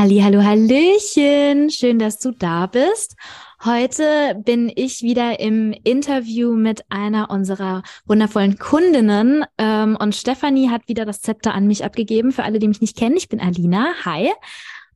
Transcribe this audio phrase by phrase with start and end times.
[0.00, 1.68] Halli, hallo, hallöchen.
[1.68, 3.16] Schön, dass du da bist.
[3.62, 10.88] Heute bin ich wieder im Interview mit einer unserer wundervollen Kundinnen ähm, und Stefanie hat
[10.88, 12.32] wieder das Zepter an mich abgegeben.
[12.32, 13.92] Für alle, die mich nicht kennen, ich bin Alina.
[14.06, 14.30] Hi.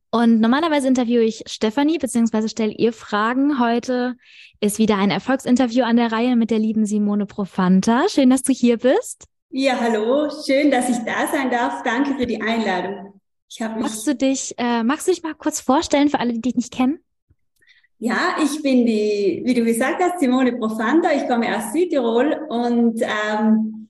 [0.09, 3.59] Und normalerweise interviewe ich Stefanie beziehungsweise stelle ihr Fragen.
[3.59, 4.15] Heute
[4.59, 8.09] ist wieder ein Erfolgsinterview an der Reihe mit der lieben Simone Profanta.
[8.09, 9.25] Schön, dass du hier bist.
[9.51, 10.31] Ja, hallo.
[10.47, 11.83] Schön, dass ich da sein darf.
[11.83, 13.21] Danke für die Einladung.
[13.49, 16.41] Ich mich magst du dich, äh, magst du dich mal kurz vorstellen für alle, die
[16.41, 16.99] dich nicht kennen?
[17.97, 21.11] Ja, ich bin die, wie du gesagt hast, Simone Profanda.
[21.13, 23.89] Ich komme aus Südtirol und ähm,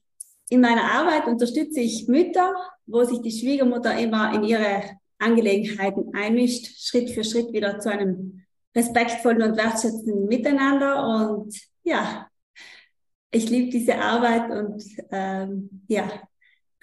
[0.50, 2.54] in meiner Arbeit unterstütze ich Mütter,
[2.86, 4.84] wo sich die Schwiegermutter immer in ihre
[5.18, 8.44] Angelegenheiten einmischt, Schritt für Schritt wieder zu einem
[8.76, 11.08] respektvollen und wertschätzenden Miteinander.
[11.08, 12.28] Und ja,
[13.32, 16.08] ich liebe diese Arbeit und ähm, ja,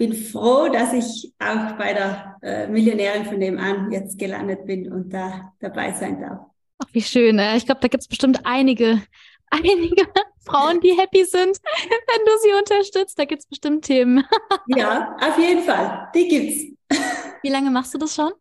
[0.02, 4.92] bin froh, dass ich auch bei der äh, Millionärin von dem an jetzt gelandet bin
[4.92, 6.40] und da dabei sein darf.
[6.78, 7.38] Ach, wie schön.
[7.38, 9.00] Äh, ich glaube, da gibt es bestimmt einige,
[9.50, 10.08] einige
[10.44, 13.16] Frauen, die happy sind, wenn du sie unterstützt.
[13.16, 14.24] Da gibt es bestimmt Themen.
[14.66, 16.08] ja, auf jeden Fall.
[16.16, 17.00] Die gibt's.
[17.42, 18.32] Wie lange machst du das schon?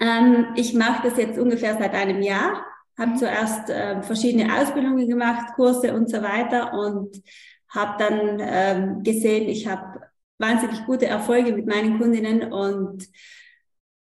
[0.00, 2.66] Ähm, ich mache das jetzt ungefähr seit einem Jahr.
[2.98, 3.16] Habe mhm.
[3.18, 7.22] zuerst äh, verschiedene Ausbildungen gemacht, Kurse und so weiter und
[7.68, 10.00] habe dann ähm, gesehen, ich habe
[10.38, 13.08] wahnsinnig gute Erfolge mit meinen Kundinnen und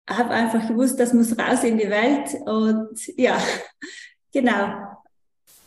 [0.08, 3.38] habe einfach gewusst, das muss raus in die Welt und ja,
[4.32, 4.96] genau.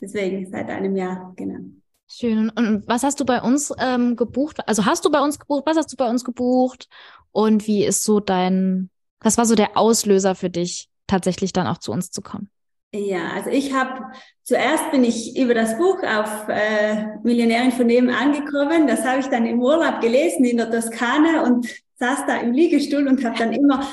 [0.02, 1.60] Deswegen seit einem Jahr, genau.
[2.08, 2.50] Schön.
[2.50, 4.68] Und was hast du bei uns ähm, gebucht?
[4.68, 5.64] Also hast du bei uns gebucht?
[5.66, 6.88] Was hast du bei uns gebucht?
[7.32, 8.90] Und wie ist so dein,
[9.20, 12.50] was war so der Auslöser für dich, tatsächlich dann auch zu uns zu kommen?
[12.92, 14.12] Ja, also ich habe
[14.44, 18.88] zuerst bin ich über das Buch auf äh, Millionärin von nebenan angekommen.
[18.88, 21.68] Das habe ich dann im Urlaub gelesen in der Toskana und
[22.00, 23.88] saß da im Liegestuhl und habe dann immer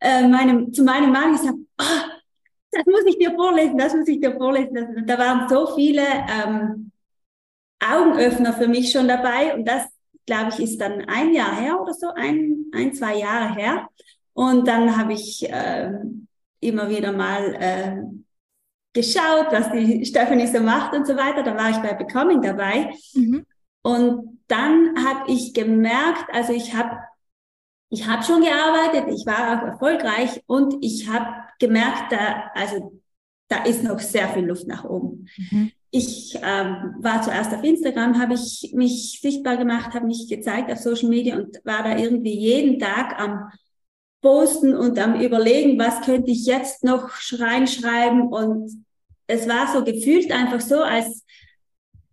[0.00, 2.10] äh, meinem, zu meinem Mann gesagt, oh,
[2.72, 4.74] das muss ich dir vorlesen, das muss ich dir vorlesen.
[4.74, 6.90] Das, da waren so viele ähm,
[7.78, 9.86] Augenöffner für mich schon dabei und das,
[10.26, 13.88] glaube ich, ist dann ein Jahr her oder so, ein, ein zwei Jahre her.
[14.32, 15.92] Und dann habe ich äh,
[16.60, 17.96] immer wieder mal äh,
[18.92, 21.42] geschaut, was die Stephanie so macht und so weiter.
[21.42, 22.92] Da war ich bei Becoming dabei.
[23.14, 23.44] Mhm.
[23.82, 26.98] Und dann habe ich gemerkt, also ich habe
[27.92, 33.00] ich habe schon gearbeitet, ich war auch erfolgreich und ich habe gemerkt, da, also
[33.48, 35.26] da ist noch sehr viel Luft nach oben.
[35.36, 35.72] Mhm.
[35.90, 40.78] Ich ähm, war zuerst auf Instagram, habe ich mich sichtbar gemacht, habe mich gezeigt auf
[40.78, 43.50] Social Media und war da irgendwie jeden Tag am
[44.20, 48.84] Posten und am Überlegen, was könnte ich jetzt noch reinschreiben und
[49.26, 51.24] es war so gefühlt einfach so, als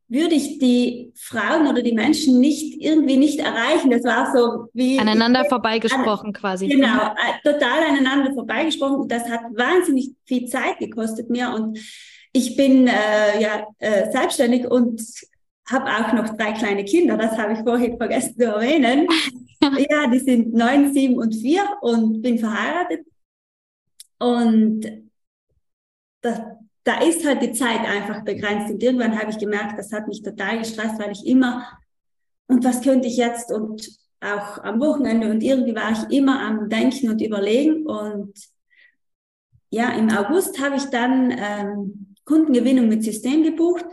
[0.09, 3.91] würde ich die Frauen oder die Menschen nicht irgendwie nicht erreichen.
[3.91, 6.67] Das war so wie aneinander vorbeigesprochen an, quasi.
[6.67, 9.07] Genau, äh, total aneinander vorbeigesprochen.
[9.09, 11.77] Das hat wahnsinnig viel Zeit gekostet mir und
[12.31, 15.01] ich bin äh, ja äh, selbstständig und
[15.69, 17.17] habe auch noch drei kleine Kinder.
[17.17, 19.07] Das habe ich vorhin vergessen zu erwähnen.
[19.89, 23.05] ja, die sind neun, sieben und vier und bin verheiratet
[24.19, 24.81] und
[26.21, 26.41] das
[26.87, 28.71] da ist halt die Zeit einfach begrenzt.
[28.71, 31.67] Und irgendwann habe ich gemerkt, das hat mich total gestresst, weil ich immer,
[32.47, 33.51] und was könnte ich jetzt?
[33.51, 33.85] Und
[34.21, 37.85] auch am Wochenende und irgendwie war ich immer am Denken und Überlegen.
[37.85, 38.33] Und
[39.69, 43.85] ja, im August habe ich dann ähm, Kundengewinnung mit System gebucht.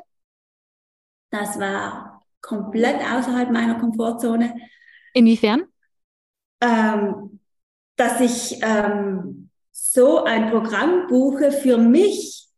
[1.30, 4.54] Das war komplett außerhalb meiner Komfortzone.
[5.14, 5.64] Inwiefern?
[6.60, 7.40] Ähm,
[7.96, 12.48] dass ich ähm, so ein Programm buche für mich,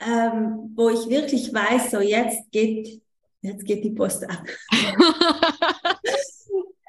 [0.00, 3.02] ähm, wo ich wirklich weiß, so jetzt geht,
[3.42, 4.44] jetzt geht die Post ab.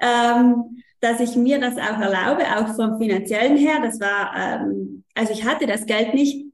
[0.01, 3.79] ähm, dass ich mir das auch erlaube, auch vom finanziellen her.
[3.81, 6.45] Das war, ähm, also ich hatte das Geld nicht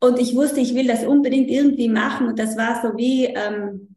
[0.00, 3.87] und ich wusste, ich will das unbedingt irgendwie machen und das war so wie, ähm,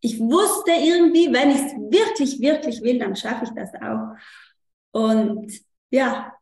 [0.00, 4.16] ich wusste irgendwie, wenn ich es wirklich, wirklich will, dann schaffe ich das auch.
[4.92, 5.52] Und
[5.90, 6.32] ja,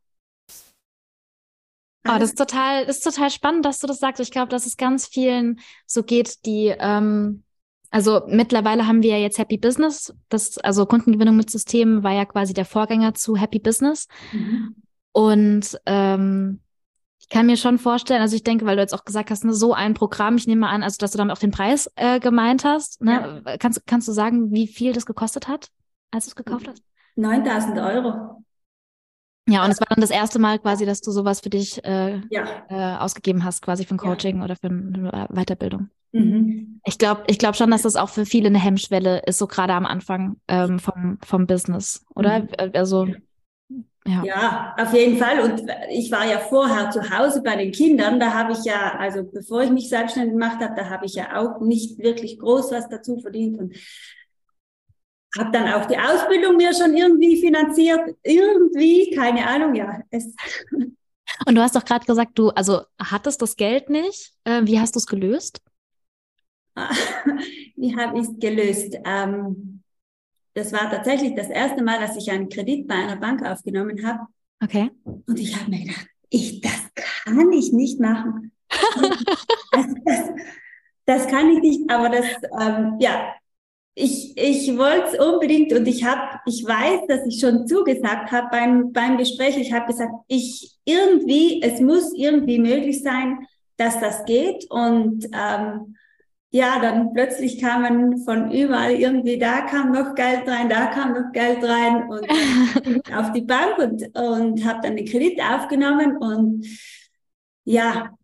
[2.09, 4.21] Oh, das ist total, das ist total spannend, dass du das sagst.
[4.21, 7.43] Ich glaube, dass es ganz vielen so geht, die, ähm,
[7.91, 10.15] also mittlerweile haben wir ja jetzt Happy Business.
[10.29, 14.07] Das, also Kundengewinnung mit Systemen war ja quasi der Vorgänger zu Happy Business.
[14.33, 14.77] Mhm.
[15.13, 16.61] Und ähm,
[17.29, 19.53] Ich kann mir schon vorstellen, also ich denke, weil du jetzt auch gesagt hast, ne,
[19.53, 22.65] so ein Programm, ich nehme an, also dass du damit auch den Preis äh, gemeint
[22.65, 23.03] hast.
[23.03, 23.43] Ne?
[23.45, 23.57] Ja.
[23.59, 25.69] Kannst, kannst du sagen, wie viel das gekostet hat,
[26.13, 26.83] als du es gekauft hast?
[27.17, 28.45] 9000 Euro.
[29.49, 32.21] Ja, und es war dann das erste Mal quasi, dass du sowas für dich äh,
[32.31, 32.45] ja.
[32.69, 34.45] äh, ausgegeben hast, quasi für ein Coaching ja.
[34.45, 35.91] oder für eine Weiterbildung.
[36.13, 36.81] Mhm.
[36.85, 39.75] Ich glaube ich glaub schon, dass das auch für viele eine Hemmschwelle ist, so gerade
[39.75, 42.41] am Anfang ähm, vom, vom Business, oder?
[42.41, 42.49] Mhm.
[42.75, 43.09] Also
[44.07, 44.25] ja.
[44.25, 45.41] ja, auf jeden Fall.
[45.41, 48.21] Und ich war ja vorher zu Hause bei den Kindern.
[48.21, 51.37] Da habe ich ja, also bevor ich mich selbstständig gemacht habe, da habe ich ja
[51.37, 53.75] auch nicht wirklich groß was dazu verdient und
[55.37, 58.17] habe dann auch die Ausbildung mir schon irgendwie finanziert.
[58.23, 60.01] Irgendwie, keine Ahnung, ja.
[60.11, 60.35] Es
[61.47, 64.33] und du hast doch gerade gesagt, du also hattest das Geld nicht.
[64.45, 65.61] Äh, wie hast du es gelöst?
[67.77, 68.97] wie habe ich es gelöst?
[69.05, 69.76] Ähm,
[70.57, 74.21] das war tatsächlich das erste Mal, dass ich einen Kredit bei einer Bank aufgenommen habe.
[74.65, 74.91] Okay.
[75.05, 78.53] Und ich habe mir gedacht, ich, das kann ich nicht machen.
[79.71, 80.31] das, das,
[81.05, 82.25] das, kann ich nicht, aber das,
[82.59, 83.35] ähm, ja,
[83.95, 88.49] ich, ich wollte es unbedingt und ich habe, ich weiß, dass ich schon zugesagt habe
[88.51, 89.59] beim, beim Gespräch.
[89.59, 95.97] Ich habe gesagt, ich irgendwie, es muss irgendwie möglich sein, dass das geht und ähm,
[96.51, 101.33] ja, dann plötzlich kamen von überall irgendwie, da kam noch Geld rein, da kam noch
[101.33, 102.27] Geld rein und
[103.15, 106.67] auf die Bank und, und habe dann den Kredit aufgenommen und
[107.65, 108.17] ja,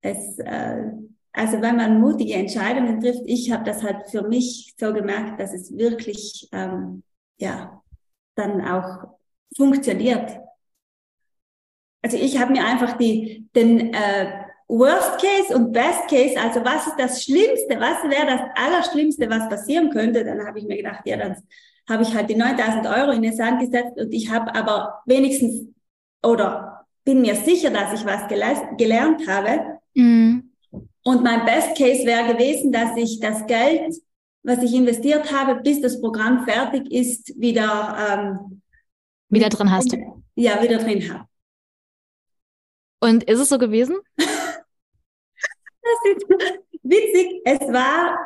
[0.00, 0.90] es, äh,
[1.32, 5.52] also wenn man mutige Entscheidungen trifft, ich habe das halt für mich so gemerkt, dass
[5.52, 7.02] es wirklich, ähm,
[7.38, 7.82] ja,
[8.34, 9.16] dann auch
[9.56, 10.40] funktioniert.
[12.02, 14.39] Also ich habe mir einfach die, den, äh,
[14.70, 19.48] Worst Case und Best Case, also was ist das Schlimmste, was wäre das Allerschlimmste, was
[19.48, 21.36] passieren könnte, dann habe ich mir gedacht, ja, dann
[21.88, 25.66] habe ich halt die 9000 Euro in den Sand gesetzt und ich habe aber wenigstens
[26.22, 29.78] oder bin mir sicher, dass ich was gelernt habe.
[29.94, 30.52] Mhm.
[31.02, 33.94] Und mein Best Case wäre gewesen, dass ich das Geld,
[34.42, 38.62] was ich investiert habe, bis das Programm fertig ist, wieder ähm,
[39.28, 39.96] wieder drin hast.
[40.34, 41.24] Ja, wieder drin habe.
[43.00, 43.96] Und ist es so gewesen?
[45.90, 46.26] Das ist
[46.82, 47.42] witzig.
[47.44, 48.18] Es war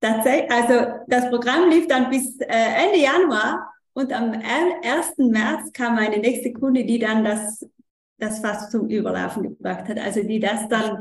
[0.00, 5.16] tatsächlich, also das Programm lief dann bis äh, Ende Januar und am 1.
[5.18, 7.66] März kam meine nächste Kunde, die dann das,
[8.18, 9.98] das fast zum Überlaufen gebracht hat.
[9.98, 11.00] Also die das dann,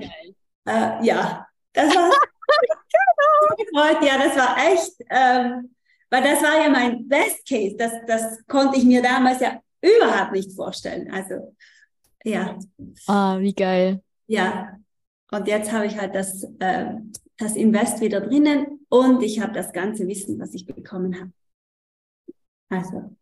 [0.65, 2.09] äh, ja, das war
[3.57, 3.97] gefreut.
[4.01, 5.75] Ja, das war echt, ähm,
[6.09, 7.75] weil das war ja mein Best Case.
[7.77, 11.11] Das, das konnte ich mir damals ja überhaupt nicht vorstellen.
[11.11, 11.53] Also,
[12.23, 12.57] ja.
[13.07, 14.01] Ah, wie geil.
[14.27, 14.77] Ja,
[15.35, 16.93] und jetzt habe ich halt das, äh,
[17.37, 21.31] das Invest wieder drinnen und ich habe das ganze Wissen, was ich bekommen habe.
[22.69, 23.15] Also,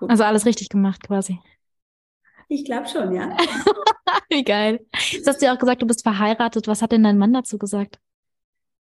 [0.00, 0.08] cool.
[0.08, 1.40] Also alles richtig gemacht quasi.
[2.48, 3.36] Ich glaube schon, ja.
[4.30, 4.86] Wie geil.
[5.10, 6.66] Jetzt hast du ja auch gesagt, du bist verheiratet.
[6.66, 7.98] Was hat denn dein Mann dazu gesagt?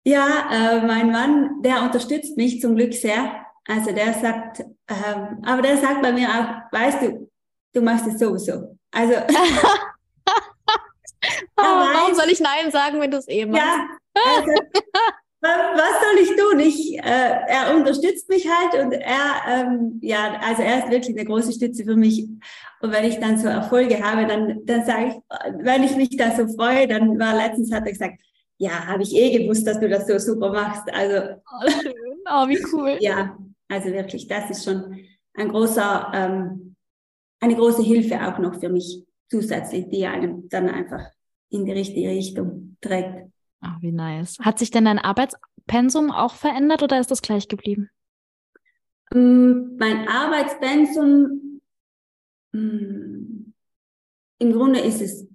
[0.04, 3.46] Ja, äh, mein Mann, der unterstützt mich zum Glück sehr.
[3.68, 7.32] Also der sagt, ähm, aber der sagt bei mir auch, weißt du,
[7.74, 8.78] du machst es sowieso.
[8.92, 9.14] Also
[11.58, 13.64] Oh, warum soll ich Nein sagen, wenn du es eh machst?
[13.64, 14.52] Ja, also,
[15.42, 16.60] was soll ich tun?
[16.60, 21.26] Ich, äh, er unterstützt mich halt und er, ähm, ja, also er ist wirklich eine
[21.26, 22.28] große Stütze für mich.
[22.82, 25.16] Und wenn ich dann so Erfolge habe, dann, dann sage ich,
[25.64, 28.20] wenn ich mich da so freue, dann war letztens hat er gesagt,
[28.58, 30.84] ja, habe ich eh gewusst, dass du das so super machst.
[30.94, 31.94] Also, oh, schön.
[32.30, 32.98] Oh, wie cool.
[33.02, 35.00] ja, also wirklich, das ist schon
[35.34, 36.76] ein großer, ähm,
[37.40, 41.02] eine große Hilfe auch noch für mich zusätzlich, die einem dann einfach
[41.50, 43.30] in die richtige Richtung trägt.
[43.62, 44.38] Ach, wie nice.
[44.40, 47.90] Hat sich denn dein Arbeitspensum auch verändert oder ist das gleich geblieben?
[49.12, 51.62] Mm, mein Arbeitspensum,
[52.52, 53.54] mm,
[54.40, 55.28] im Grunde ist es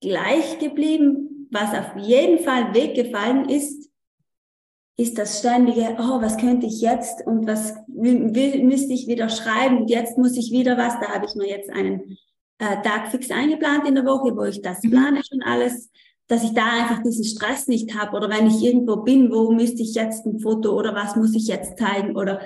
[0.00, 1.48] gleich geblieben.
[1.50, 3.90] Was auf jeden Fall weggefallen ist,
[4.96, 9.28] ist das ständige, oh, was könnte ich jetzt und was will, will, müsste ich wieder
[9.28, 10.98] schreiben und jetzt muss ich wieder was.
[11.00, 12.16] Da habe ich mir jetzt einen
[12.58, 14.90] äh, Tag fix eingeplant in der Woche, wo ich das mhm.
[14.90, 15.90] plane schon alles,
[16.26, 19.82] dass ich da einfach diesen Stress nicht habe oder wenn ich irgendwo bin, wo müsste
[19.82, 22.40] ich jetzt ein Foto oder was muss ich jetzt zeigen oder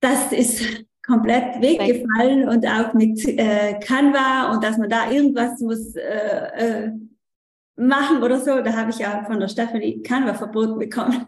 [0.00, 0.62] das ist
[1.06, 6.92] komplett weggefallen und auch mit äh, Canva und dass man da irgendwas muss äh, äh,
[7.76, 11.26] machen oder so, da habe ich ja von der Stephanie Canva verboten bekommen.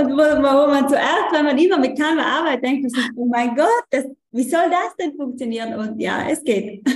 [0.00, 3.54] Und wo, wo man zuerst, wenn man immer mit Canva arbeitet, denkt sich, oh mein
[3.54, 5.74] Gott, das, wie soll das denn funktionieren?
[5.74, 6.86] Und ja, es geht.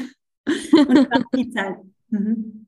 [0.72, 1.76] Und die Zeit.
[2.10, 2.66] Mhm.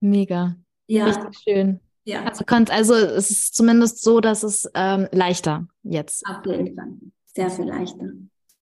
[0.00, 0.56] Mega.
[0.86, 1.06] Ja.
[1.06, 1.80] Richtig schön.
[2.04, 2.24] Ja.
[2.24, 6.26] Also, konnt, also es ist zumindest so, dass es ähm, leichter jetzt.
[6.26, 6.88] Auf jeden Fall.
[7.34, 8.08] Sehr viel leichter.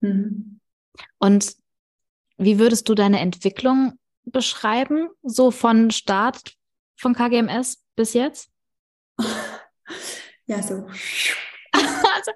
[0.02, 0.60] Mhm.
[1.20, 1.56] Und
[2.38, 6.56] wie würdest du deine Entwicklung beschreiben, so von Start
[6.96, 8.50] von KGMS bis jetzt?
[10.48, 10.86] Ja, so.
[11.72, 12.32] also,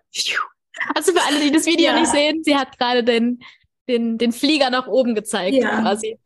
[0.96, 2.00] also für alle, die das Video ja.
[2.00, 3.40] nicht sehen, sie hat gerade den,
[3.88, 5.82] den, den Flieger nach oben gezeigt ja.
[5.82, 6.20] quasi.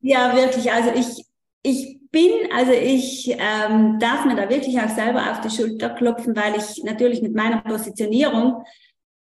[0.00, 0.70] ja, wirklich.
[0.72, 1.24] Also ich,
[1.62, 6.36] ich bin, also ich ähm, darf mir da wirklich auch selber auf die Schulter klopfen,
[6.36, 8.64] weil ich natürlich mit meiner Positionierung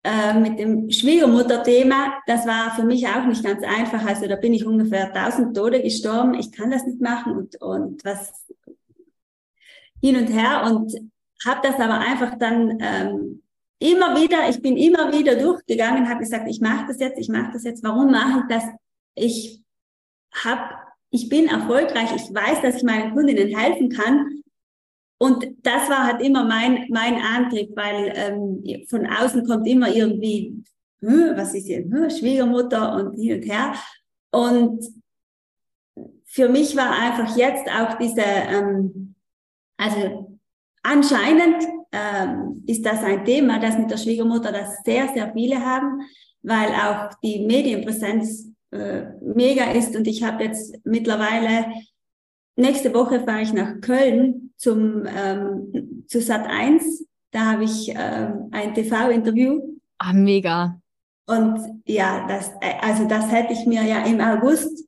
[0.02, 4.04] äh, mit dem Schwiegermutter-Thema, das war für mich auch nicht ganz einfach.
[4.06, 6.34] Also da bin ich ungefähr 1000 Tode gestorben.
[6.34, 8.46] Ich kann das nicht machen und, und was
[10.00, 10.94] hin und her und
[11.46, 13.42] habe das aber einfach dann ähm,
[13.78, 17.52] immer wieder, ich bin immer wieder durchgegangen, habe gesagt, ich mache das jetzt, ich mache
[17.52, 17.82] das jetzt.
[17.82, 18.64] Warum mache ich das?
[19.14, 19.62] Ich
[20.32, 20.74] habe,
[21.10, 24.42] ich bin erfolgreich, ich weiß, dass ich meinen Kundinnen helfen kann.
[25.18, 30.62] Und das war halt immer mein, mein Antrieb, weil ähm, von außen kommt immer irgendwie,
[31.00, 33.74] hm, was ist hier, hm, Schwiegermutter und hin und her.
[34.30, 34.84] Und
[36.24, 39.14] für mich war einfach jetzt auch diese, ähm,
[39.76, 40.29] also
[40.82, 46.02] anscheinend ähm, ist das ein Thema, das mit der Schwiegermutter das sehr, sehr viele haben,
[46.42, 49.96] weil auch die Medienpräsenz äh, mega ist.
[49.96, 51.66] Und ich habe jetzt mittlerweile,
[52.56, 57.06] nächste Woche fahre ich nach Köln zum, ähm, zu Sat 1.
[57.32, 59.78] Da habe ich ähm, ein TV-Interview.
[59.98, 60.80] Ah, mega.
[61.26, 64.84] Und ja, das, äh, also das hätte ich mir ja im August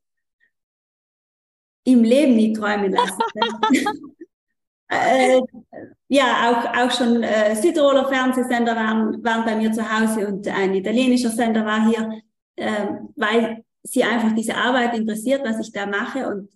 [1.85, 3.23] im Leben nie träumen lassen.
[4.93, 5.41] äh,
[6.09, 10.75] ja, auch, auch schon äh, Südtiroler Fernsehsender waren, waren bei mir zu Hause und ein
[10.75, 12.21] italienischer Sender war hier,
[12.57, 16.29] äh, weil sie einfach diese Arbeit interessiert, was ich da mache.
[16.29, 16.51] Und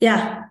[0.00, 0.50] ja,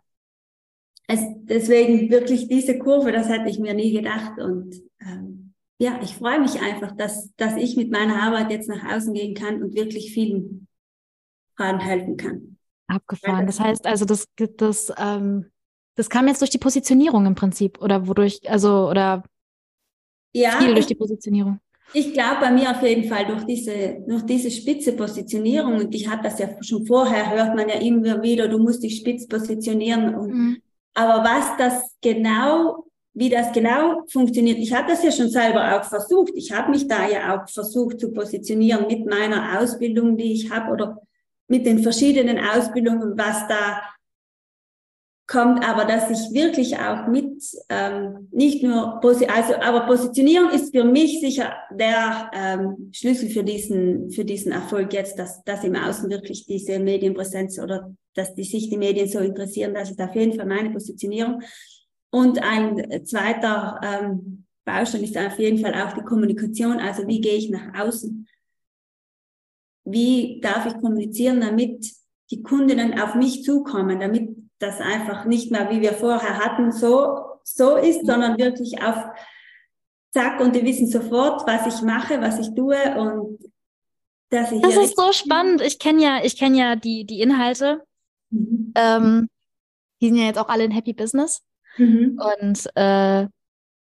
[1.08, 4.40] es, deswegen wirklich diese Kurve, das hätte ich mir nie gedacht.
[4.40, 8.94] Und ähm, ja, ich freue mich einfach, dass, dass ich mit meiner Arbeit jetzt nach
[8.94, 10.68] außen gehen kann und wirklich vielen
[11.58, 12.58] Frauen helfen kann.
[12.88, 13.48] Abgefahren.
[13.48, 14.28] Das heißt also, das,
[14.58, 15.48] das ähm,
[15.96, 19.24] das kam jetzt durch die Positionierung im Prinzip oder wodurch, also oder
[20.34, 21.60] ja, viel durch die Positionierung.
[21.94, 26.08] Ich glaube bei mir auf jeden Fall durch diese, durch diese spitze Positionierung und ich
[26.08, 30.16] hatte das ja schon vorher, hört man ja immer wieder, du musst dich spitz positionieren.
[30.16, 30.62] Und, mhm.
[30.94, 35.84] Aber was das genau, wie das genau funktioniert, ich habe das ja schon selber auch
[35.84, 36.32] versucht.
[36.36, 40.72] Ich habe mich da ja auch versucht zu positionieren mit meiner Ausbildung, die ich habe
[40.72, 41.02] oder
[41.50, 43.82] mit den verschiedenen Ausbildungen, was da
[45.32, 50.84] kommt aber, dass ich wirklich auch mit, ähm, nicht nur, also, aber Positionierung ist für
[50.84, 56.10] mich sicher der ähm, Schlüssel für diesen, für diesen Erfolg jetzt, dass, dass im Außen
[56.10, 60.34] wirklich diese Medienpräsenz oder dass die sich die Medien so interessieren, das ist auf jeden
[60.34, 61.42] Fall meine Positionierung.
[62.10, 67.36] Und ein zweiter ähm, Baustein ist auf jeden Fall auch die Kommunikation, also wie gehe
[67.36, 68.28] ich nach außen?
[69.86, 71.90] Wie darf ich kommunizieren, damit
[72.32, 77.18] die Kundinnen auf mich zukommen, damit das einfach nicht mehr, wie wir vorher hatten, so,
[77.44, 78.96] so ist, sondern wirklich auf
[80.12, 83.40] Zack und die wissen sofort, was ich mache, was ich tue und
[84.30, 84.62] dass ich.
[84.62, 85.62] Das ist so spannend.
[85.62, 87.82] Ich kenne ja, ich kenne ja die, die Inhalte.
[88.30, 88.74] Mhm.
[88.76, 89.30] Ähm,
[90.02, 91.42] die sind ja jetzt auch alle in Happy Business.
[91.78, 92.20] Mhm.
[92.20, 93.28] Und äh,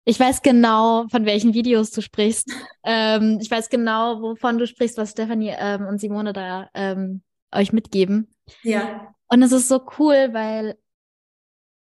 [0.05, 2.51] ich weiß genau, von welchen Videos du sprichst.
[2.83, 7.73] ähm, ich weiß genau, wovon du sprichst, was Stefanie ähm, und Simone da ähm, euch
[7.73, 8.33] mitgeben.
[8.63, 9.13] Ja.
[9.31, 10.77] Und es ist so cool, weil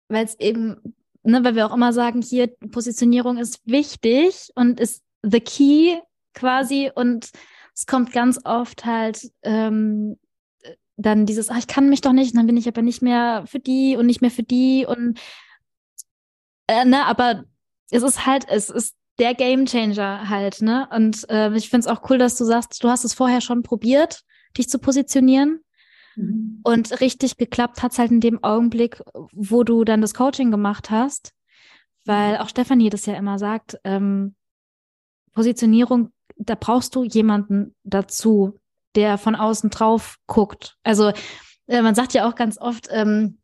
[0.08, 5.02] weil es eben, ne, weil wir auch immer sagen, hier Positionierung ist wichtig und ist
[5.22, 5.98] the key
[6.34, 7.30] quasi und
[7.74, 10.18] es kommt ganz oft halt ähm,
[10.96, 13.58] dann dieses, ach, ich kann mich doch nicht, dann bin ich aber nicht mehr für
[13.58, 15.18] die und nicht mehr für die und
[16.68, 17.44] äh, ne, aber
[17.90, 20.88] es ist halt, es ist der Game Changer halt, ne?
[20.94, 23.62] Und äh, ich finde es auch cool, dass du sagst, du hast es vorher schon
[23.62, 24.22] probiert,
[24.56, 25.62] dich zu positionieren.
[26.16, 26.60] Mhm.
[26.62, 29.02] Und richtig geklappt hat es halt in dem Augenblick,
[29.32, 31.32] wo du dann das Coaching gemacht hast,
[32.04, 34.34] weil auch Stefanie das ja immer sagt, ähm,
[35.32, 38.58] Positionierung, da brauchst du jemanden dazu,
[38.94, 40.76] der von außen drauf guckt.
[40.82, 41.12] Also
[41.66, 43.38] äh, man sagt ja auch ganz oft, ähm,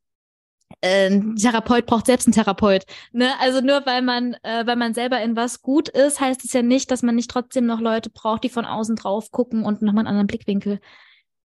[0.80, 2.84] äh, ein Therapeut braucht selbst einen Therapeut.
[3.12, 3.32] Ne?
[3.40, 6.62] Also nur weil man, äh, weil man selber in was gut ist, heißt es ja
[6.62, 10.02] nicht, dass man nicht trotzdem noch Leute braucht, die von außen drauf gucken und nochmal
[10.02, 10.80] einen anderen Blickwinkel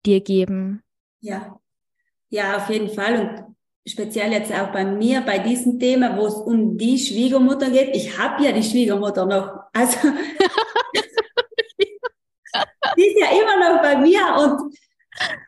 [0.05, 0.83] dir geben.
[1.21, 1.59] Ja,
[2.29, 3.19] ja, auf jeden Fall.
[3.19, 3.55] Und
[3.87, 7.95] speziell jetzt auch bei mir, bei diesem Thema, wo es um die Schwiegermutter geht.
[7.95, 9.51] Ich habe ja die Schwiegermutter noch.
[9.73, 9.97] Also
[12.97, 14.75] die ist ja immer noch bei mir und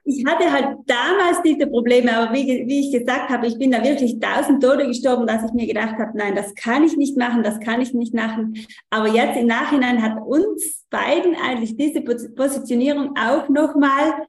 [0.03, 3.83] ich hatte halt damals diese Probleme, aber wie, wie ich gesagt habe, ich bin da
[3.83, 7.43] wirklich tausend Tode gestorben, dass ich mir gedacht habe, nein, das kann ich nicht machen,
[7.43, 8.65] das kann ich nicht machen.
[8.89, 14.25] Aber jetzt im Nachhinein hat uns beiden eigentlich diese Positionierung auch nochmal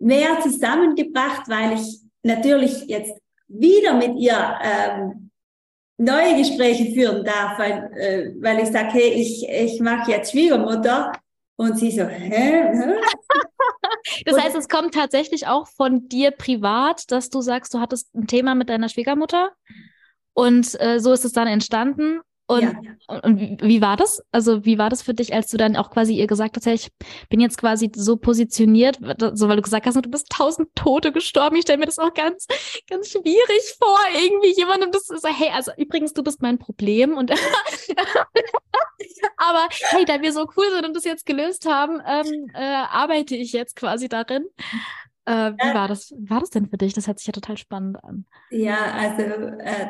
[0.00, 3.16] mehr zusammengebracht, weil ich natürlich jetzt
[3.48, 5.30] wieder mit ihr ähm,
[5.98, 11.12] neue Gespräche führen darf, weil, äh, weil ich sage, hey, ich, ich mache jetzt Schwiegermutter
[11.56, 12.30] und sie so, hä?
[12.72, 12.94] hä?
[14.24, 18.26] das heißt, es kommt tatsächlich auch von dir privat, dass du sagst, du hattest ein
[18.26, 19.50] Thema mit deiner Schwiegermutter
[20.32, 23.20] und äh, so ist es dann entstanden und, ja.
[23.22, 24.20] und wie war das?
[24.32, 26.74] Also wie war das für dich, als du dann auch quasi ihr gesagt hast, hey,
[26.74, 26.90] ich
[27.28, 28.98] bin jetzt quasi so positioniert,
[29.34, 31.54] so weil du gesagt hast, du bist tausend Tote gestorben.
[31.54, 32.48] Ich stelle mir das auch ganz,
[32.88, 37.30] ganz schwierig vor, irgendwie jemandem das so, hey, also übrigens, du bist mein Problem und
[39.36, 43.36] aber hey, da wir so cool sind und das jetzt gelöst haben, ähm, äh, arbeite
[43.36, 44.44] ich jetzt quasi darin.
[45.24, 46.12] Äh, wie war das?
[46.18, 46.94] War das denn für dich?
[46.94, 48.26] Das hört sich ja total spannend an.
[48.50, 49.86] Ja, also äh,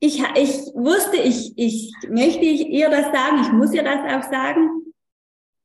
[0.00, 4.70] ich, ich wusste, ich, ich möchte ihr das sagen, ich muss ihr das auch sagen.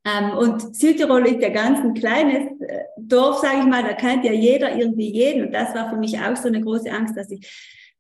[0.05, 4.25] Ähm, und Südtirol ist ja ganz ein kleines äh, Dorf, sage ich mal, da kennt
[4.25, 5.46] ja jeder irgendwie jeden.
[5.46, 7.48] Und das war für mich auch so eine große Angst, dass ich,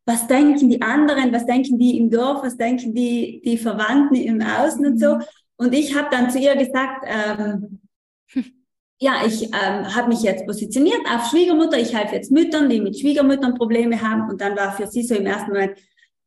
[0.05, 4.41] was denken die anderen, was denken die im Dorf, was denken die, die Verwandten im
[4.41, 5.19] Außen und so.
[5.55, 7.79] Und ich habe dann zu ihr gesagt, ähm,
[9.03, 11.77] ja, ich ähm, habe mich jetzt positioniert auf Schwiegermutter.
[11.77, 14.29] Ich helfe jetzt Müttern, die mit Schwiegermüttern Probleme haben.
[14.29, 15.77] Und dann war für sie so im ersten Moment,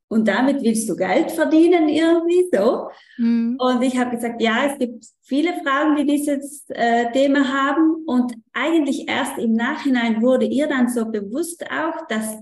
[0.08, 2.88] und damit willst du Geld verdienen irgendwie so.
[3.16, 3.56] Mhm.
[3.58, 8.04] Und ich habe gesagt, ja, es gibt viele Frauen, die dieses äh, Thema haben.
[8.06, 12.36] Und eigentlich erst im Nachhinein wurde ihr dann so bewusst auch, dass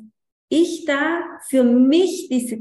[0.49, 2.59] ich da für mich diese,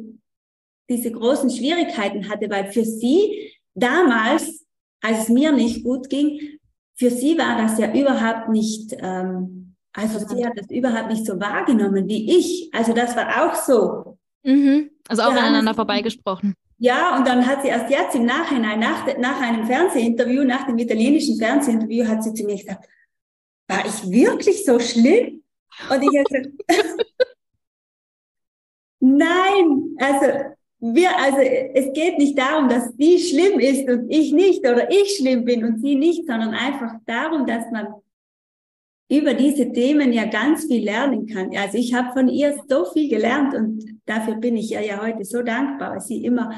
[0.90, 4.66] diese großen Schwierigkeiten hatte, weil für sie damals,
[5.02, 6.60] als es mir nicht gut ging,
[7.04, 11.38] für sie war das ja überhaupt nicht, ähm, also sie hat das überhaupt nicht so
[11.38, 12.70] wahrgenommen wie ich.
[12.74, 14.18] Also das war auch so.
[14.44, 14.90] Mhm.
[15.10, 16.56] Also auch ja, aneinander vorbeigesprochen.
[16.78, 20.78] Ja, und dann hat sie erst jetzt im Nachhinein, nach, nach einem Fernsehinterview, nach dem
[20.78, 22.88] italienischen Fernsehinterview, hat sie zu mir gesagt,
[23.68, 25.44] war ich wirklich so schlimm?
[25.90, 26.50] Und ich habe gesagt,
[29.02, 30.26] nein, also
[30.86, 35.16] wir, also es geht nicht darum, dass sie schlimm ist und ich nicht oder ich
[35.18, 37.88] schlimm bin und sie nicht, sondern einfach darum, dass man
[39.10, 41.56] über diese Themen ja ganz viel lernen kann.
[41.56, 45.24] Also ich habe von ihr so viel gelernt und dafür bin ich ihr ja heute
[45.24, 46.52] so dankbar, weil sie immer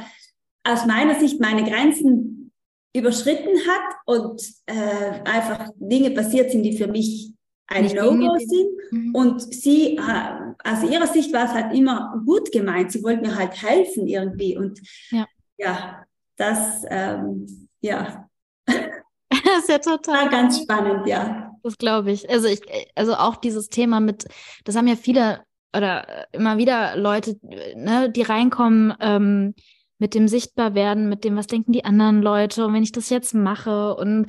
[0.64, 2.52] aus meiner Sicht meine Grenzen
[2.96, 7.32] überschritten hat und äh, einfach Dinge passiert sind, die für mich
[7.68, 8.70] ein No-Go sind.
[8.92, 9.16] Mhm.
[9.16, 12.92] Und sie, äh, aus ihrer Sicht war es halt immer gut gemeint.
[12.92, 14.58] Sie wollte mir halt helfen irgendwie.
[14.58, 14.80] Und
[15.12, 15.26] ja,
[15.58, 16.06] ja
[16.38, 18.30] das, ähm, ja.
[19.44, 20.24] Das ist ja total.
[20.24, 21.52] War ganz spannend, ja.
[21.62, 22.30] Das glaube ich.
[22.30, 22.62] Also ich,
[22.96, 24.26] also auch dieses Thema mit,
[24.64, 25.44] das haben ja viele
[25.76, 27.38] oder immer wieder Leute,
[27.76, 29.54] ne, die reinkommen, ähm,
[29.98, 33.34] mit dem Sichtbarwerden, mit dem, was denken die anderen Leute und wenn ich das jetzt
[33.34, 34.28] mache und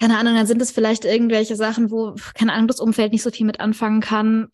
[0.00, 3.30] keine Ahnung, dann sind es vielleicht irgendwelche Sachen, wo, keine Ahnung, das Umfeld nicht so
[3.30, 4.48] viel mit anfangen kann.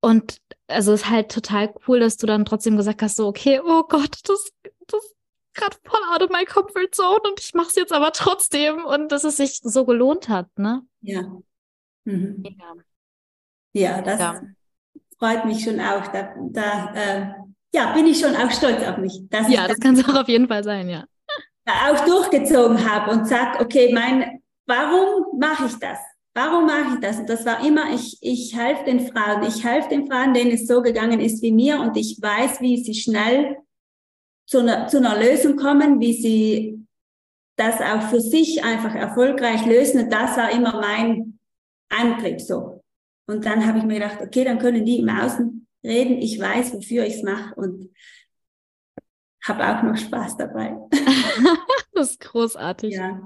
[0.00, 3.60] Und also es ist halt total cool, dass du dann trotzdem gesagt hast, so, okay,
[3.64, 4.50] oh Gott, das,
[4.86, 5.14] das ist
[5.54, 9.10] gerade voll out of my comfort zone und ich mache es jetzt aber trotzdem und
[9.10, 10.82] dass es sich so gelohnt hat, ne?
[11.00, 11.22] Ja.
[12.04, 12.44] Mhm.
[12.44, 12.74] Ja.
[13.72, 14.42] ja, das ja.
[15.18, 16.06] freut mich schon auch.
[16.08, 17.32] Da, da äh,
[17.72, 19.22] ja, bin ich schon auch stolz auf mich.
[19.48, 21.06] ja, das, das kann es auch auf jeden Fall sein, ja
[21.66, 25.98] auch durchgezogen habe und sage, okay, mein, warum mache ich das?
[26.34, 27.18] Warum mache ich das?
[27.18, 30.66] Und das war immer, ich, ich helfe den Frauen, ich helfe den Frauen, denen es
[30.66, 33.56] so gegangen ist wie mir und ich weiß, wie sie schnell
[34.46, 36.86] zu einer, zu einer Lösung kommen, wie sie
[37.56, 40.02] das auch für sich einfach erfolgreich lösen.
[40.02, 41.38] Und das war immer mein
[41.88, 42.82] Antrieb so.
[43.26, 46.74] Und dann habe ich mir gedacht, okay, dann können die im Außen reden, ich weiß,
[46.74, 47.54] wofür ich es mache.
[47.54, 47.90] Und
[49.48, 50.76] habe auch noch Spaß dabei.
[51.92, 52.94] das ist großartig.
[52.94, 53.20] Ja.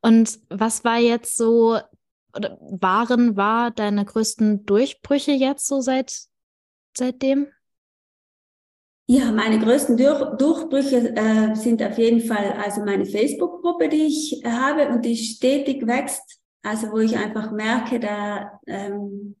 [0.00, 1.78] Und was war jetzt so,
[2.36, 6.14] oder waren, war deine größten Durchbrüche jetzt so seit,
[6.96, 7.48] seitdem?
[9.10, 14.42] Ja, meine größten Durch Durchbrüche äh, sind auf jeden Fall also meine Facebook-Gruppe, die ich
[14.44, 16.40] habe und die stetig wächst.
[16.62, 19.36] Also wo ich einfach merke, da ähm,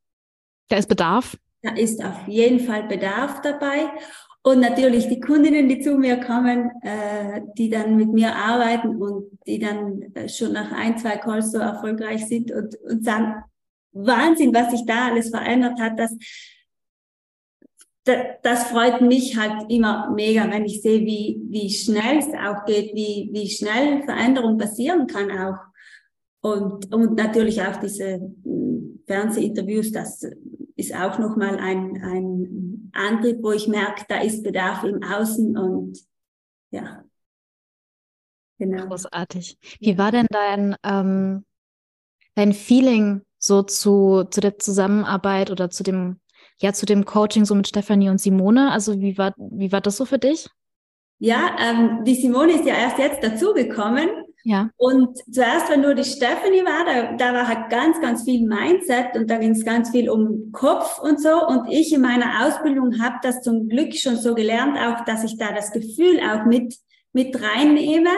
[0.68, 1.36] da ist Bedarf.
[1.62, 3.90] Da ist auf jeden Fall Bedarf dabei.
[4.42, 9.38] Und natürlich die Kundinnen, die zu mir kommen, äh, die dann mit mir arbeiten und
[9.46, 13.42] die dann äh, schon nach ein, zwei Calls so erfolgreich sind und, und sagen,
[13.92, 16.16] Wahnsinn, was sich da alles verändert hat, das,
[18.04, 22.64] das, das freut mich halt immer mega, wenn ich sehe, wie, wie schnell es auch
[22.64, 25.67] geht, wie, wie schnell Veränderung passieren kann auch.
[26.40, 30.24] Und, und natürlich auch diese hm, Fernsehinterviews, das
[30.76, 35.98] ist auch nochmal ein, ein Antrieb, wo ich merke, da ist Bedarf im Außen und
[36.70, 37.04] ja.
[38.58, 38.86] Genau.
[38.86, 39.58] Großartig.
[39.80, 41.44] Wie war denn dein, ähm,
[42.34, 46.20] dein Feeling so zu, zu der Zusammenarbeit oder zu dem,
[46.60, 48.72] ja, zu dem Coaching so mit Stefanie und Simone?
[48.72, 50.48] Also wie war, wie war das so für dich?
[51.20, 54.08] Ja, ähm, die Simone ist ja erst jetzt dazugekommen
[54.48, 54.70] ja.
[54.78, 59.14] Und zuerst, wenn nur die Stephanie war, da, da war halt ganz, ganz viel Mindset
[59.14, 61.46] und da ging es ganz viel um Kopf und so.
[61.46, 65.36] Und ich in meiner Ausbildung habe das zum Glück schon so gelernt, auch dass ich
[65.36, 66.74] da das Gefühl auch mit,
[67.12, 68.08] mit reinnehme.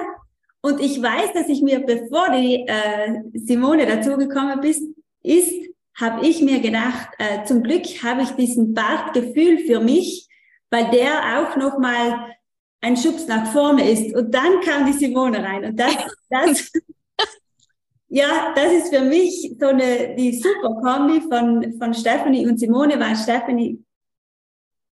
[0.62, 4.85] Und ich weiß, dass ich mir, bevor die äh, Simone dazugekommen ist,
[5.25, 5.53] ist
[6.01, 10.29] habe ich mir gedacht, äh, zum Glück habe ich diesen Bartgefühl für mich,
[10.71, 12.37] weil der auch nochmal
[12.81, 14.14] ein Schubs nach vorne ist.
[14.14, 15.64] Und dann kam die Simone rein.
[15.64, 15.97] Und das,
[16.29, 16.73] das,
[18.09, 22.99] ja, das ist für mich so eine, die super Kombi von, von Stephanie und Simone,
[22.99, 23.83] weil Stephanie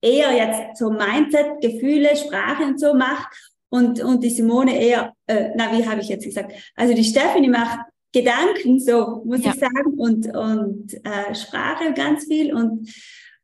[0.01, 3.27] eher jetzt so Mindset, Gefühle, Sprache und so macht
[3.69, 6.51] und, und die Simone eher, äh, na, wie habe ich jetzt gesagt?
[6.75, 7.79] Also die Stephanie macht
[8.11, 9.51] Gedanken, so muss ja.
[9.51, 12.87] ich sagen, und, und äh, Sprache ganz viel und,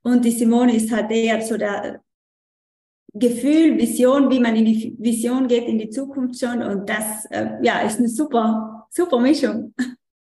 [0.04, 2.02] und die Simone ist halt eher so der,
[3.14, 6.62] Gefühl, Vision, wie man in die Vision geht, in die Zukunft schon.
[6.62, 9.74] Und das, äh, ja, ist eine super, super Mischung.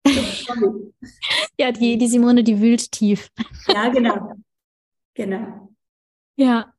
[1.58, 3.30] ja, die, die Simone, die wühlt tief.
[3.68, 4.34] ja, genau.
[5.16, 5.70] Genau.
[6.36, 6.74] Ja.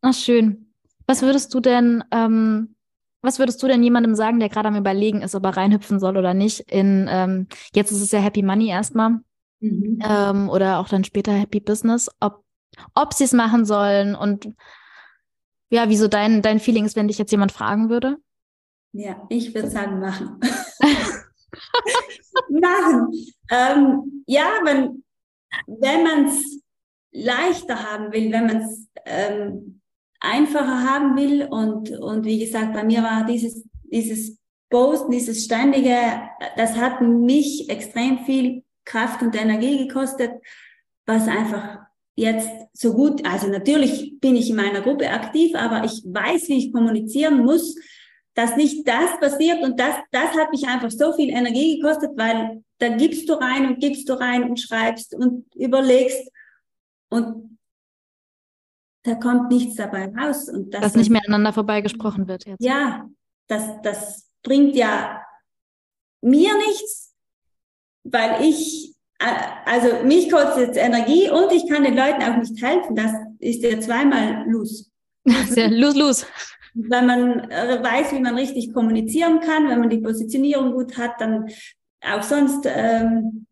[0.00, 0.72] Ach, schön.
[1.06, 2.74] Was würdest du denn, ähm,
[3.22, 6.16] was würdest du denn jemandem sagen, der gerade am Überlegen ist, ob er reinhüpfen soll
[6.16, 6.60] oder nicht?
[6.70, 9.20] In, ähm, jetzt ist es ja Happy Money erstmal.
[9.60, 9.98] Mhm.
[10.02, 12.44] Ähm, oder auch dann später Happy Business, ob,
[12.94, 14.52] ob sie es machen sollen und
[15.70, 18.16] ja, wieso dein, dein Feeling ist, wenn dich jetzt jemand fragen würde?
[18.92, 20.40] Ja, ich würde sagen, machen.
[22.48, 23.12] machen.
[23.50, 25.04] Ähm, ja, wenn,
[25.66, 26.62] wenn man es
[27.12, 29.80] leichter haben will, wenn man es ähm,
[30.20, 34.38] einfacher haben will und, und wie gesagt, bei mir war dieses, dieses
[34.70, 35.96] Posten, dieses ständige,
[36.56, 40.32] das hat mich extrem viel Kraft und Energie gekostet,
[41.06, 41.87] was einfach
[42.18, 46.58] jetzt so gut, also natürlich bin ich in meiner Gruppe aktiv, aber ich weiß, wie
[46.58, 47.76] ich kommunizieren muss,
[48.34, 52.62] dass nicht das passiert und das, das hat mich einfach so viel Energie gekostet, weil
[52.78, 56.30] da gibst du rein und gibst du rein und schreibst und überlegst
[57.08, 57.58] und
[59.04, 60.48] da kommt nichts dabei raus.
[60.48, 62.62] Und das, Dass nicht mehr aneinander vorbeigesprochen wird jetzt.
[62.62, 63.08] Ja,
[63.46, 65.22] das, das bringt ja
[66.20, 67.14] mir nichts,
[68.04, 72.94] weil ich also mich kostet jetzt Energie und ich kann den Leuten auch nicht helfen.
[72.94, 74.90] Das ist ja zweimal los.
[75.24, 76.26] Sehr los, los.
[76.74, 81.20] Wenn man äh, weiß, wie man richtig kommunizieren kann, wenn man die Positionierung gut hat,
[81.20, 81.48] dann
[82.02, 83.46] auch sonst ähm,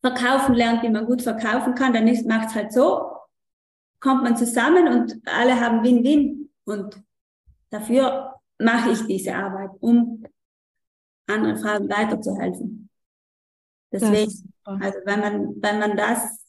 [0.00, 3.10] verkaufen lernt, wie man gut verkaufen kann, dann macht es halt so,
[4.00, 6.50] kommt man zusammen und alle haben Win-Win.
[6.64, 7.00] Und
[7.70, 10.24] dafür mache ich diese Arbeit, um
[11.26, 12.83] anderen Frauen weiterzuhelfen.
[13.94, 16.44] Deswegen, also wenn man, wenn man das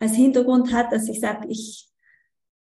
[0.00, 1.88] als Hintergrund hat, dass ich sage, ich,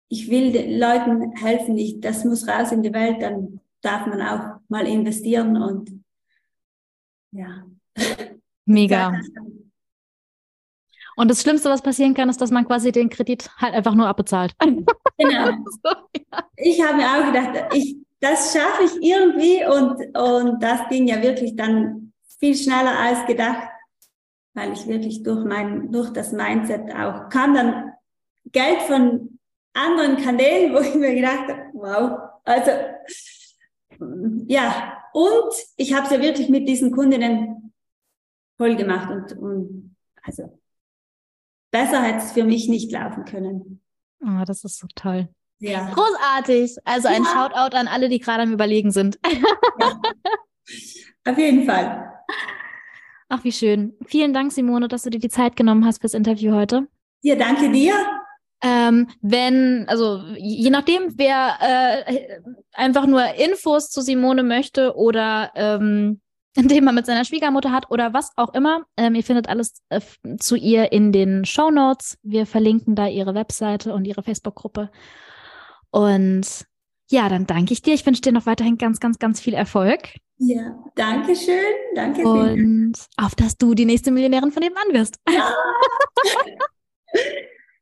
[0.10, 4.22] ich will den Leuten helfen, ich, das muss raus in die Welt, dann darf man
[4.22, 6.04] auch mal investieren und
[7.32, 7.64] ja.
[8.66, 9.18] Mega.
[11.16, 14.08] Und das Schlimmste, was passieren kann, ist, dass man quasi den Kredit halt einfach nur
[14.08, 14.54] abbezahlt.
[15.22, 15.48] Genau.
[15.84, 16.46] so, ja.
[16.56, 21.22] Ich habe mir auch gedacht, ich, das schaffe ich irgendwie und, und das ging ja
[21.22, 23.68] wirklich dann viel schneller als gedacht
[24.54, 27.94] weil ich wirklich durch mein, durch das Mindset auch kam dann
[28.52, 29.40] Geld von
[29.74, 32.72] anderen Kanälen, wo ich mir gedacht habe, wow, also
[34.48, 37.74] ja, und ich habe es ja wirklich mit diesen Kundinnen
[38.58, 40.60] voll gemacht und, und also
[41.72, 43.82] besser hätte es für mich nicht laufen können.
[44.22, 45.30] Oh, das ist so toll.
[45.60, 45.92] Ja.
[45.94, 46.78] Großartig.
[46.86, 47.30] Also ein ja.
[47.30, 49.20] Shoutout an alle, die gerade am Überlegen sind.
[49.82, 51.32] Ja.
[51.32, 52.12] Auf jeden Fall.
[53.30, 53.94] Ach, wie schön.
[54.06, 56.88] Vielen Dank, Simone, dass du dir die Zeit genommen hast fürs Interview heute.
[57.22, 57.94] Ja, danke dir.
[58.62, 62.40] Ähm, wenn, also je nachdem, wer äh,
[62.74, 66.20] einfach nur Infos zu Simone möchte oder ähm,
[66.58, 70.02] ein Thema mit seiner Schwiegermutter hat oder was auch immer, ähm, ihr findet alles äh,
[70.40, 72.18] zu ihr in den Show Notes.
[72.24, 74.90] Wir verlinken da ihre Webseite und ihre Facebook-Gruppe.
[75.92, 76.66] Und
[77.10, 77.94] ja, dann danke ich dir.
[77.94, 80.10] Ich wünsche dir noch weiterhin ganz, ganz, ganz viel Erfolg.
[80.38, 81.74] Ja, danke schön.
[81.96, 82.22] Danke.
[82.22, 85.20] Und auf, dass du die nächste Millionärin von nebenan wirst.
[85.30, 85.54] Ja.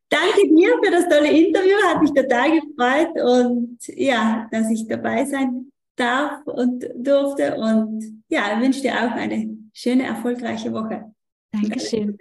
[0.10, 1.76] danke dir für das tolle Interview.
[1.86, 7.56] Hat mich total gefreut und ja, dass ich dabei sein darf und durfte.
[7.58, 11.14] Und ja, ich wünsche dir auch eine schöne, erfolgreiche Woche.
[11.52, 12.18] Dankeschön.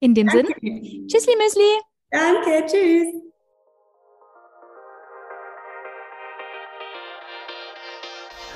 [0.00, 0.54] In dem Danke.
[0.60, 1.80] Sinne, tschüssli Müsli.
[2.10, 3.25] Danke, tschüss.